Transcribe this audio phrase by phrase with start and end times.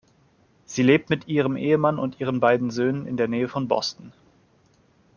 [0.65, 4.11] Sie lebt mit ihrem Ehemann und ihren beiden Söhnen in der Nähe von Boston.